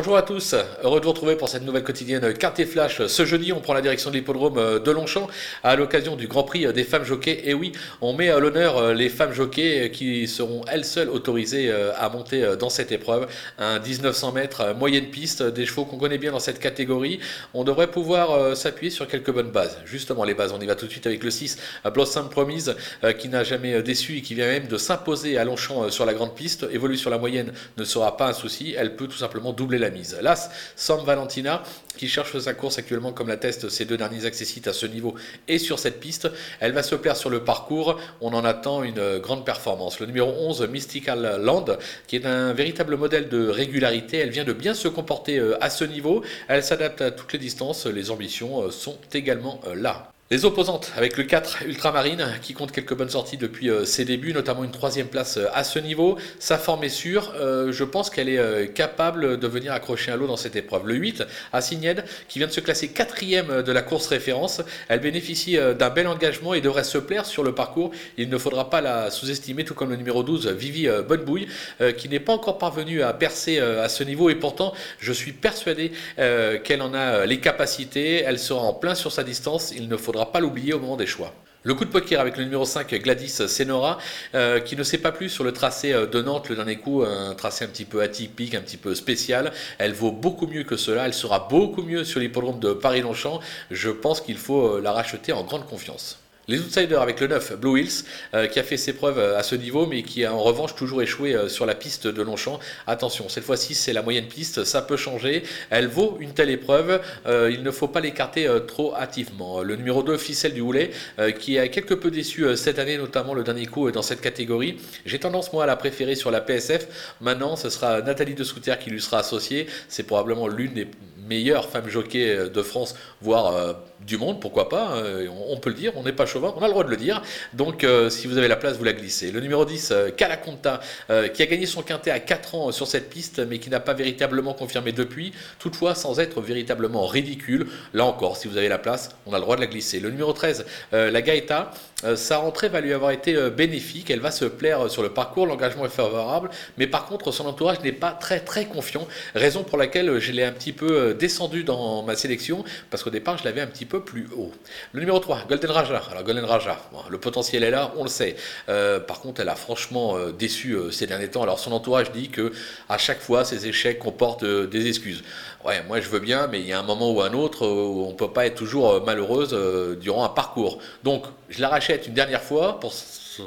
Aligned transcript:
Bonjour 0.00 0.16
à 0.16 0.22
tous, 0.22 0.54
heureux 0.82 0.98
de 0.98 1.04
vous 1.04 1.10
retrouver 1.10 1.36
pour 1.36 1.50
cette 1.50 1.62
nouvelle 1.62 1.84
quotidienne 1.84 2.32
Carte 2.32 2.64
Flash. 2.64 3.06
Ce 3.06 3.26
jeudi, 3.26 3.52
on 3.52 3.60
prend 3.60 3.74
la 3.74 3.82
direction 3.82 4.08
de 4.08 4.14
l'hippodrome 4.16 4.80
de 4.82 4.90
Longchamp 4.90 5.28
à 5.62 5.76
l'occasion 5.76 6.16
du 6.16 6.26
Grand 6.26 6.42
Prix 6.42 6.72
des 6.72 6.84
femmes 6.84 7.04
jockeys. 7.04 7.42
Et 7.44 7.52
oui, 7.52 7.72
on 8.00 8.14
met 8.14 8.30
à 8.30 8.38
l'honneur 8.38 8.94
les 8.94 9.10
femmes 9.10 9.34
jockeys 9.34 9.90
qui 9.90 10.26
seront 10.26 10.62
elles 10.72 10.86
seules 10.86 11.10
autorisées 11.10 11.70
à 11.70 12.08
monter 12.08 12.54
dans 12.58 12.70
cette 12.70 12.92
épreuve. 12.92 13.26
Un 13.58 13.78
1900 13.78 14.32
mètres 14.32 14.74
moyenne 14.74 15.10
piste, 15.10 15.42
des 15.42 15.66
chevaux 15.66 15.84
qu'on 15.84 15.98
connaît 15.98 16.16
bien 16.16 16.32
dans 16.32 16.40
cette 16.40 16.60
catégorie. 16.60 17.20
On 17.52 17.62
devrait 17.62 17.90
pouvoir 17.90 18.56
s'appuyer 18.56 18.90
sur 18.90 19.06
quelques 19.06 19.32
bonnes 19.32 19.50
bases. 19.50 19.76
Justement, 19.84 20.24
les 20.24 20.32
bases, 20.32 20.54
on 20.56 20.60
y 20.62 20.66
va 20.66 20.76
tout 20.76 20.86
de 20.86 20.90
suite 20.90 21.06
avec 21.06 21.22
le 21.22 21.30
6, 21.30 21.58
Blossom 21.92 22.30
Promise, 22.30 22.74
qui 23.18 23.28
n'a 23.28 23.44
jamais 23.44 23.82
déçu 23.82 24.16
et 24.16 24.22
qui 24.22 24.34
vient 24.34 24.46
même 24.46 24.66
de 24.66 24.78
s'imposer 24.78 25.36
à 25.36 25.44
Longchamp 25.44 25.90
sur 25.90 26.06
la 26.06 26.14
grande 26.14 26.34
piste. 26.34 26.66
Évolue 26.72 26.96
sur 26.96 27.10
la 27.10 27.18
moyenne 27.18 27.52
ne 27.76 27.84
sera 27.84 28.16
pas 28.16 28.28
un 28.28 28.32
souci. 28.32 28.74
Elle 28.78 28.96
peut 28.96 29.06
tout 29.06 29.18
simplement 29.18 29.52
doubler 29.52 29.76
la 29.76 29.89
mise. 29.90 30.16
L'As, 30.20 30.50
Sam 30.76 31.04
Valentina, 31.04 31.62
qui 31.96 32.08
cherche 32.08 32.38
sa 32.38 32.54
course 32.54 32.78
actuellement 32.78 33.12
comme 33.12 33.28
l'attestent 33.28 33.68
ses 33.68 33.84
deux 33.84 33.96
derniers 33.96 34.24
accessites 34.24 34.68
à 34.68 34.72
ce 34.72 34.86
niveau 34.86 35.14
et 35.48 35.58
sur 35.58 35.78
cette 35.78 36.00
piste. 36.00 36.30
Elle 36.60 36.72
va 36.72 36.82
se 36.82 36.94
plaire 36.94 37.16
sur 37.16 37.30
le 37.30 37.44
parcours. 37.44 37.98
On 38.20 38.32
en 38.32 38.44
attend 38.44 38.82
une 38.82 39.18
grande 39.18 39.44
performance. 39.44 40.00
Le 40.00 40.06
numéro 40.06 40.30
11, 40.30 40.68
Mystical 40.68 41.40
Land, 41.42 41.66
qui 42.06 42.16
est 42.16 42.26
un 42.26 42.52
véritable 42.52 42.96
modèle 42.96 43.28
de 43.28 43.48
régularité. 43.48 44.18
Elle 44.18 44.30
vient 44.30 44.44
de 44.44 44.52
bien 44.52 44.74
se 44.74 44.88
comporter 44.88 45.38
euh, 45.38 45.62
à 45.62 45.70
ce 45.70 45.84
niveau. 45.84 46.22
Elle 46.48 46.62
s'adapte 46.62 47.00
à 47.00 47.10
toutes 47.10 47.32
les 47.32 47.38
distances. 47.38 47.86
Les 47.86 48.10
ambitions 48.10 48.62
euh, 48.62 48.70
sont 48.70 48.98
également 49.12 49.60
euh, 49.66 49.74
là. 49.74 50.12
Les 50.32 50.44
opposantes 50.44 50.92
avec 50.96 51.16
le 51.16 51.24
4 51.24 51.64
Ultramarine 51.66 52.24
qui 52.40 52.54
compte 52.54 52.70
quelques 52.70 52.94
bonnes 52.94 53.10
sorties 53.10 53.36
depuis 53.36 53.68
euh, 53.68 53.84
ses 53.84 54.04
débuts, 54.04 54.32
notamment 54.32 54.62
une 54.62 54.70
troisième 54.70 55.08
place 55.08 55.38
euh, 55.38 55.46
à 55.54 55.64
ce 55.64 55.80
niveau. 55.80 56.18
Sa 56.38 56.56
forme 56.56 56.84
est 56.84 56.88
sûre, 56.88 57.32
euh, 57.34 57.72
je 57.72 57.82
pense 57.82 58.10
qu'elle 58.10 58.28
est 58.28 58.72
capable 58.72 59.40
de 59.40 59.48
venir 59.48 59.72
accrocher 59.72 60.12
un 60.12 60.16
lot 60.16 60.28
dans 60.28 60.36
cette 60.36 60.54
épreuve. 60.54 60.86
Le 60.86 60.94
8 60.94 61.24
Assigned 61.52 62.04
qui 62.28 62.38
vient 62.38 62.46
de 62.46 62.52
se 62.52 62.60
classer 62.60 62.90
quatrième 62.90 63.62
de 63.62 63.72
la 63.72 63.82
course 63.82 64.06
référence, 64.06 64.62
elle 64.88 65.00
bénéficie 65.00 65.56
d'un 65.56 65.90
bel 65.90 66.06
engagement 66.06 66.54
et 66.54 66.60
devrait 66.60 66.84
se 66.84 66.98
plaire 66.98 67.26
sur 67.26 67.42
le 67.42 67.52
parcours. 67.52 67.90
Il 68.16 68.28
ne 68.28 68.38
faudra 68.38 68.70
pas 68.70 68.80
la 68.80 69.10
sous-estimer, 69.10 69.64
tout 69.64 69.74
comme 69.74 69.90
le 69.90 69.96
numéro 69.96 70.22
12 70.22 70.46
Vivi 70.50 70.88
Bonnebouille 71.08 71.48
qui 71.96 72.08
n'est 72.08 72.20
pas 72.20 72.34
encore 72.34 72.58
parvenu 72.58 73.02
à 73.02 73.12
percer 73.14 73.58
à 73.58 73.88
ce 73.88 74.04
niveau 74.04 74.30
et 74.30 74.36
pourtant 74.36 74.74
je 75.00 75.12
suis 75.12 75.32
persuadé 75.32 75.90
qu'elle 76.16 76.82
en 76.82 76.94
a 76.94 77.26
les 77.26 77.40
capacités, 77.40 78.22
elle 78.22 78.38
sera 78.38 78.62
en 78.62 78.74
plein 78.74 78.94
sur 78.94 79.10
sa 79.10 79.24
distance, 79.24 79.72
il 79.74 79.88
ne 79.88 79.96
faudra 79.96 80.19
pas 80.26 80.40
l'oublier 80.40 80.72
au 80.72 80.78
moment 80.78 80.96
des 80.96 81.06
choix. 81.06 81.32
Le 81.62 81.74
coup 81.74 81.84
de 81.84 81.90
poker 81.90 82.18
avec 82.20 82.38
le 82.38 82.44
numéro 82.44 82.64
5 82.64 82.94
Gladys 82.94 83.46
Senora 83.46 83.98
euh, 84.34 84.60
qui 84.60 84.76
ne 84.76 84.82
s'est 84.82 84.96
pas 84.96 85.12
plus 85.12 85.28
sur 85.28 85.44
le 85.44 85.52
tracé 85.52 85.92
euh, 85.92 86.06
de 86.06 86.22
Nantes 86.22 86.48
le 86.48 86.56
dernier 86.56 86.76
coup, 86.76 87.02
un 87.02 87.34
tracé 87.34 87.66
un 87.66 87.68
petit 87.68 87.84
peu 87.84 88.00
atypique, 88.00 88.54
un 88.54 88.62
petit 88.62 88.78
peu 88.78 88.94
spécial. 88.94 89.52
Elle 89.76 89.92
vaut 89.92 90.10
beaucoup 90.10 90.46
mieux 90.46 90.64
que 90.64 90.78
cela, 90.78 91.04
elle 91.04 91.12
sera 91.12 91.48
beaucoup 91.50 91.82
mieux 91.82 92.04
sur 92.04 92.18
l'hippodrome 92.18 92.60
de 92.60 92.72
Paris-Longchamp. 92.72 93.40
Je 93.70 93.90
pense 93.90 94.22
qu'il 94.22 94.38
faut 94.38 94.76
euh, 94.76 94.80
la 94.80 94.92
racheter 94.92 95.34
en 95.34 95.44
grande 95.44 95.66
confiance. 95.66 96.18
Les 96.48 96.58
outsiders 96.58 97.00
avec 97.00 97.20
le 97.20 97.28
9, 97.28 97.60
Blue 97.60 97.80
Hills, 97.80 98.04
euh, 98.34 98.46
qui 98.46 98.58
a 98.58 98.62
fait 98.62 98.76
ses 98.76 98.92
preuves 98.92 99.18
euh, 99.18 99.38
à 99.38 99.42
ce 99.42 99.54
niveau, 99.54 99.86
mais 99.86 100.02
qui 100.02 100.24
a 100.24 100.34
en 100.34 100.42
revanche 100.42 100.74
toujours 100.74 101.02
échoué 101.02 101.34
euh, 101.34 101.48
sur 101.48 101.66
la 101.66 101.74
piste 101.74 102.06
de 102.06 102.22
Longchamp. 102.22 102.58
Attention, 102.86 103.28
cette 103.28 103.44
fois-ci 103.44 103.74
c'est 103.74 103.92
la 103.92 104.02
moyenne 104.02 104.26
piste, 104.26 104.64
ça 104.64 104.82
peut 104.82 104.96
changer. 104.96 105.44
Elle 105.68 105.86
vaut 105.86 106.16
une 106.18 106.32
telle 106.32 106.50
épreuve, 106.50 107.00
il 107.26 107.62
ne 107.62 107.70
faut 107.70 107.88
pas 107.88 108.00
l'écarter 108.00 108.48
trop 108.66 108.94
hâtivement. 108.94 109.62
Le 109.62 109.76
numéro 109.76 110.02
2, 110.02 110.16
Ficelle 110.16 110.54
du 110.54 110.60
Houlet, 110.60 110.90
qui 111.38 111.58
a 111.58 111.68
quelque 111.68 111.94
peu 111.94 112.10
déçu 112.10 112.56
cette 112.56 112.78
année, 112.78 112.96
notamment 112.96 113.34
le 113.34 113.44
dernier 113.44 113.66
coup 113.66 113.90
dans 113.90 114.02
cette 114.02 114.20
catégorie. 114.20 114.78
J'ai 115.06 115.18
tendance 115.18 115.52
moi 115.52 115.64
à 115.64 115.66
la 115.66 115.76
préférer 115.76 116.14
sur 116.14 116.30
la 116.30 116.40
PSF. 116.40 117.14
Maintenant, 117.20 117.56
ce 117.56 117.70
sera 117.70 118.02
Nathalie 118.02 118.34
de 118.34 118.44
Souter 118.44 118.74
qui 118.80 118.90
lui 118.90 119.00
sera 119.00 119.18
associée. 119.18 119.66
C'est 119.88 120.04
probablement 120.04 120.48
l'une 120.48 120.74
des 120.74 120.88
meilleures 121.28 121.68
femmes 121.68 121.88
jockey 121.88 122.48
de 122.48 122.62
France, 122.62 122.94
voire 123.20 123.76
du 124.06 124.16
monde, 124.16 124.40
pourquoi 124.40 124.68
pas, 124.68 124.94
hein, 124.96 125.26
on 125.48 125.58
peut 125.58 125.70
le 125.70 125.76
dire, 125.76 125.92
on 125.96 126.02
n'est 126.02 126.12
pas 126.12 126.26
chauvin, 126.26 126.54
on 126.56 126.62
a 126.62 126.66
le 126.66 126.72
droit 126.72 126.84
de 126.84 126.90
le 126.90 126.96
dire. 126.96 127.22
Donc 127.52 127.84
euh, 127.84 128.08
si 128.08 128.26
vous 128.26 128.38
avez 128.38 128.48
la 128.48 128.56
place, 128.56 128.76
vous 128.78 128.84
la 128.84 128.92
glissez. 128.92 129.30
Le 129.30 129.40
numéro 129.40 129.64
10, 129.64 129.90
euh, 129.90 130.10
Calaconta, 130.10 130.80
euh, 131.10 131.28
qui 131.28 131.42
a 131.42 131.46
gagné 131.46 131.66
son 131.66 131.82
quintet 131.82 132.10
à 132.10 132.18
4 132.18 132.54
ans 132.54 132.72
sur 132.72 132.86
cette 132.86 133.10
piste, 133.10 133.40
mais 133.40 133.58
qui 133.58 133.68
n'a 133.68 133.80
pas 133.80 133.92
véritablement 133.92 134.54
confirmé 134.54 134.92
depuis, 134.92 135.32
toutefois 135.58 135.94
sans 135.94 136.18
être 136.18 136.40
véritablement 136.40 137.06
ridicule. 137.06 137.66
Là 137.92 138.04
encore, 138.06 138.36
si 138.36 138.48
vous 138.48 138.56
avez 138.56 138.68
la 138.68 138.78
place, 138.78 139.10
on 139.26 139.34
a 139.34 139.36
le 139.36 139.42
droit 139.42 139.56
de 139.56 139.60
la 139.60 139.66
glisser. 139.66 140.00
Le 140.00 140.10
numéro 140.10 140.32
13, 140.32 140.64
la 140.92 141.22
Gaeta, 141.22 141.72
sa 142.14 142.38
rentrée 142.38 142.68
va 142.68 142.80
lui 142.80 142.92
avoir 142.92 143.10
été 143.10 143.50
bénéfique, 143.50 144.10
elle 144.10 144.20
va 144.20 144.30
se 144.30 144.44
plaire 144.44 144.90
sur 144.90 145.02
le 145.02 145.10
parcours, 145.10 145.46
l'engagement 145.46 145.84
est 145.84 145.90
favorable, 145.90 146.50
mais 146.78 146.86
par 146.86 147.06
contre 147.06 147.32
son 147.32 147.46
entourage 147.46 147.80
n'est 147.80 147.92
pas 147.92 148.12
très 148.12 148.40
très 148.40 148.64
confiant, 148.64 149.06
raison 149.34 149.62
pour 149.62 149.78
laquelle 149.78 150.18
je 150.18 150.32
l'ai 150.32 150.44
un 150.44 150.52
petit 150.52 150.72
peu 150.72 151.09
descendu 151.14 151.64
dans 151.64 152.02
ma 152.02 152.16
sélection, 152.16 152.64
parce 152.90 153.02
qu'au 153.02 153.10
départ 153.10 153.38
je 153.38 153.44
l'avais 153.44 153.60
un 153.60 153.66
petit 153.66 153.84
peu 153.84 154.00
plus 154.00 154.28
haut. 154.36 154.52
Le 154.92 155.00
numéro 155.00 155.18
3, 155.18 155.44
Golden 155.48 155.70
Raja. 155.70 156.02
Alors 156.10 156.22
Golden 156.22 156.44
Raja, 156.44 156.78
le 157.08 157.18
potentiel 157.18 157.64
est 157.64 157.70
là, 157.70 157.92
on 157.96 158.02
le 158.02 158.08
sait. 158.08 158.36
Euh, 158.68 159.00
par 159.00 159.20
contre, 159.20 159.40
elle 159.40 159.48
a 159.48 159.54
franchement 159.54 160.16
euh, 160.16 160.32
déçu 160.32 160.72
euh, 160.72 160.90
ces 160.90 161.06
derniers 161.06 161.28
temps. 161.28 161.42
Alors 161.42 161.58
son 161.58 161.72
entourage 161.72 162.12
dit 162.12 162.28
que 162.28 162.52
à 162.88 162.98
chaque 162.98 163.20
fois, 163.20 163.44
ses 163.44 163.66
échecs 163.66 163.98
comportent 163.98 164.44
des 164.44 164.88
excuses. 164.88 165.22
Ouais, 165.64 165.82
moi 165.86 166.00
je 166.00 166.08
veux 166.08 166.20
bien, 166.20 166.46
mais 166.46 166.60
il 166.60 166.66
y 166.66 166.72
a 166.72 166.78
un 166.78 166.84
moment 166.84 167.10
ou 167.10 167.20
un 167.20 167.32
autre 167.32 167.66
où 167.66 168.06
on 168.06 168.10
ne 168.10 168.16
peut 168.16 168.32
pas 168.32 168.46
être 168.46 168.54
toujours 168.54 169.04
malheureuse 169.04 169.54
durant 170.00 170.24
un 170.24 170.28
parcours. 170.28 170.78
Donc, 171.04 171.24
je 171.48 171.60
la 171.60 171.68
rachète 171.68 172.06
une 172.06 172.14
dernière 172.14 172.42
fois 172.42 172.80
pour 172.80 172.92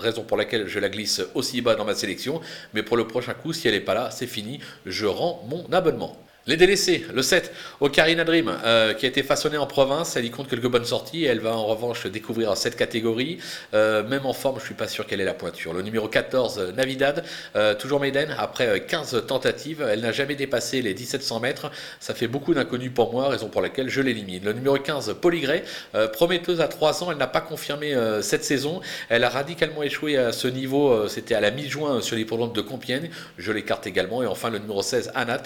raison 0.00 0.22
pour 0.22 0.36
laquelle 0.36 0.66
je 0.66 0.78
la 0.78 0.88
glisse 0.88 1.22
aussi 1.34 1.60
bas 1.60 1.74
dans 1.74 1.84
ma 1.84 1.94
sélection. 1.94 2.40
Mais 2.74 2.82
pour 2.82 2.96
le 2.96 3.06
prochain 3.06 3.34
coup, 3.34 3.52
si 3.52 3.68
elle 3.68 3.74
n'est 3.74 3.80
pas 3.80 3.94
là, 3.94 4.10
c'est 4.10 4.26
fini. 4.26 4.60
Je 4.84 5.06
rends 5.06 5.44
mon 5.48 5.66
abonnement. 5.72 6.16
Les 6.48 6.56
délaissés, 6.56 7.04
le 7.12 7.22
7, 7.22 7.52
Ocarina 7.80 8.22
Dream, 8.22 8.56
euh, 8.64 8.94
qui 8.94 9.04
a 9.04 9.08
été 9.08 9.24
façonné 9.24 9.56
en 9.56 9.66
province, 9.66 10.14
elle 10.14 10.24
y 10.24 10.30
compte 10.30 10.46
quelques 10.46 10.68
bonnes 10.68 10.84
sorties, 10.84 11.24
elle 11.24 11.40
va 11.40 11.56
en 11.56 11.66
revanche 11.66 12.06
découvrir 12.06 12.56
cette 12.56 12.76
catégorie, 12.76 13.38
euh, 13.74 14.06
même 14.06 14.24
en 14.26 14.32
forme, 14.32 14.60
je 14.60 14.64
suis 14.64 14.74
pas 14.74 14.86
sûr 14.86 15.08
qu'elle 15.08 15.20
ait 15.20 15.24
la 15.24 15.34
pointure. 15.34 15.72
Le 15.72 15.82
numéro 15.82 16.06
14, 16.06 16.72
Navidad, 16.76 17.24
euh, 17.56 17.74
toujours 17.74 17.98
Maiden, 17.98 18.32
après 18.38 18.86
15 18.86 19.26
tentatives, 19.26 19.84
elle 19.90 20.02
n'a 20.02 20.12
jamais 20.12 20.36
dépassé 20.36 20.82
les 20.82 20.94
1700 20.94 21.40
mètres, 21.40 21.68
ça 21.98 22.14
fait 22.14 22.28
beaucoup 22.28 22.54
d'inconnus 22.54 22.92
pour 22.94 23.10
moi, 23.10 23.28
raison 23.28 23.48
pour 23.48 23.60
laquelle 23.60 23.88
je 23.88 24.00
l'élimine. 24.00 24.44
Le 24.44 24.52
numéro 24.52 24.76
15, 24.76 25.16
Polygré, 25.20 25.64
prometteuse 26.12 26.60
à 26.60 26.68
3 26.68 27.02
ans, 27.02 27.10
elle 27.10 27.18
n'a 27.18 27.26
pas 27.26 27.40
confirmé 27.40 27.92
cette 28.22 28.44
saison, 28.44 28.80
elle 29.08 29.24
a 29.24 29.30
radicalement 29.30 29.82
échoué 29.82 30.16
à 30.16 30.30
ce 30.30 30.46
niveau, 30.46 31.08
c'était 31.08 31.34
à 31.34 31.40
la 31.40 31.50
mi-juin 31.50 32.00
sur 32.00 32.14
les 32.14 32.22
l'hippodrome 32.22 32.52
de 32.52 32.60
Compiègne, 32.60 33.10
je 33.36 33.50
l'écarte 33.50 33.88
également, 33.88 34.22
et 34.22 34.26
enfin 34.26 34.50
le 34.50 34.58
numéro 34.58 34.82
16, 34.82 35.10
Anat, 35.16 35.42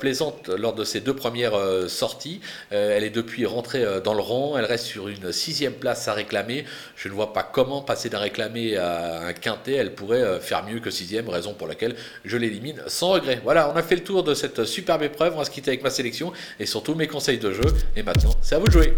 plaisant 0.00 0.23
lors 0.58 0.74
de 0.74 0.84
ses 0.84 1.00
deux 1.00 1.14
premières 1.14 1.54
euh, 1.54 1.88
sorties. 1.88 2.40
Euh, 2.72 2.96
elle 2.96 3.04
est 3.04 3.10
depuis 3.10 3.46
rentrée 3.46 3.82
euh, 3.82 4.00
dans 4.00 4.14
le 4.14 4.20
rang. 4.20 4.56
Elle 4.56 4.64
reste 4.64 4.86
sur 4.86 5.08
une 5.08 5.32
sixième 5.32 5.74
place 5.74 6.06
à 6.08 6.12
réclamer. 6.12 6.64
Je 6.96 7.08
ne 7.08 7.14
vois 7.14 7.32
pas 7.32 7.42
comment 7.42 7.82
passer 7.82 8.08
d'un 8.08 8.18
réclamé 8.18 8.76
à 8.76 9.26
un 9.26 9.32
quintet. 9.32 9.74
Elle 9.74 9.94
pourrait 9.94 10.40
faire 10.40 10.64
mieux 10.64 10.80
que 10.80 10.90
sixième, 10.90 11.28
raison 11.28 11.54
pour 11.54 11.66
laquelle 11.66 11.96
je 12.24 12.36
l'élimine 12.36 12.82
sans 12.86 13.10
regret. 13.10 13.40
Voilà, 13.42 13.70
on 13.70 13.76
a 13.76 13.82
fait 13.82 13.96
le 13.96 14.04
tour 14.04 14.22
de 14.22 14.34
cette 14.34 14.64
superbe 14.64 15.02
épreuve. 15.02 15.34
On 15.34 15.38
va 15.38 15.44
se 15.44 15.50
quitter 15.50 15.70
avec 15.70 15.82
ma 15.82 15.90
sélection 15.90 16.32
et 16.58 16.66
surtout 16.66 16.94
mes 16.94 17.06
conseils 17.06 17.38
de 17.38 17.52
jeu. 17.52 17.74
Et 17.96 18.02
maintenant, 18.02 18.34
c'est 18.42 18.54
à 18.54 18.58
vous 18.58 18.66
de 18.66 18.72
jouer. 18.72 18.94